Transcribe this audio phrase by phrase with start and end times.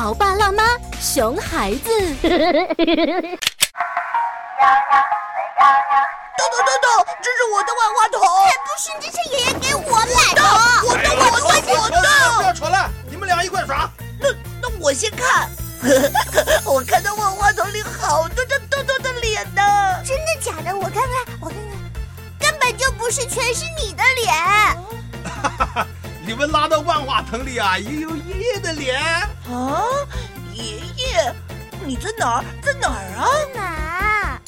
[0.00, 0.64] 潮爸辣妈，
[0.98, 1.90] 熊孩子。
[2.22, 2.32] 豆
[6.48, 8.18] 豆豆豆，这是我的万花筒！
[8.46, 10.40] 才不是，这是爷爷给我买的。
[10.88, 12.00] 我的，我的，我的！
[12.38, 13.90] 不要吵了，你们俩一块耍。
[14.18, 14.30] 那
[14.62, 15.50] 那我先看。
[16.64, 19.62] 我看到万花筒里好多张豆豆的脸呢。
[20.02, 20.74] 真的假的？
[20.74, 21.12] 我看看，
[21.42, 21.76] 我看看，
[22.38, 24.32] 根本就不是，全是你的脸。
[25.24, 25.86] 哈哈，
[26.30, 28.96] 你们拉到万花筒里啊，也有爷爷的脸
[29.50, 29.82] 啊！
[30.54, 31.34] 爷爷，
[31.84, 32.44] 你在哪儿？
[32.62, 33.26] 在哪儿啊？
[33.52, 34.40] 在哪？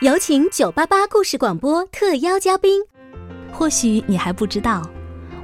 [0.00, 2.82] 有请九八八故事广播特邀嘉宾。
[3.52, 4.82] 或许你还不知道，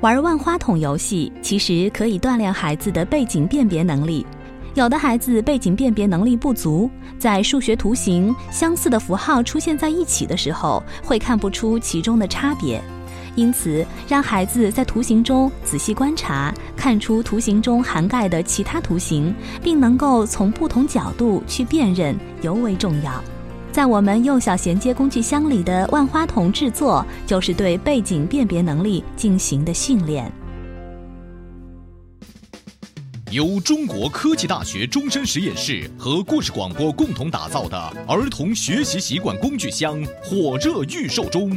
[0.00, 4.26] 玩万花筒游戏其实可以锻炼孩子的背景辨别能力。
[4.72, 12.82] 有的孩子背景辨别能力不足，在数学图形相似的符号出现在一起的时候，会看不出其中的差别。
[13.36, 23.22] 因此，让孩子在图形中仔细观察，看出图形中涵盖的其他图形，并能够从不同角度去辨认，尤为重要。
[23.70, 30.32] 在我们幼小衔接工具箱里的万花筒制作，就是对背景辨别能力进行的训练。
[33.32, 37.76] 由中国科技大学终身实验室和故事广播共同打造的
[38.08, 41.54] 儿童学习习惯工具箱火热预售中。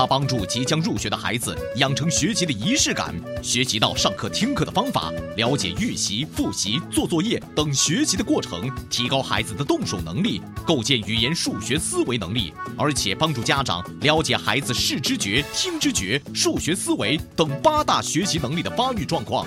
[0.00, 19.46] 它帮助即将入学的孩子养成学习的仪式感，学习到上课听课的方法，了解预习、复习、做作业等学习的过程，提高孩子的动手能力，构建语言数学思维能力，而且帮助家长了解孩子视知觉、听知觉、数学思维等八大学习能力的发育状况。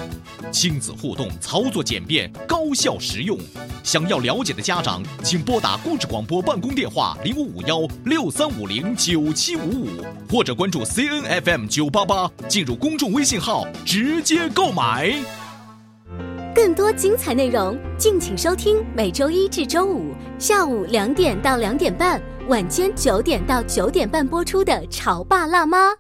[0.52, 3.36] 亲子互动，操作简便，高效实用。
[3.84, 9.90] 想要了解的家长，请拨打故事广播办公电话零五五幺六三五零九七五五。
[10.30, 15.16] 或或者关注 C N F M 九八八，进入公众微信号直接购买。
[16.53, 25.92] 更多精彩内容，敬请收听每周一至周五下午两点到两点半，晚间九点到九点半播出的《潮爸辣妈》。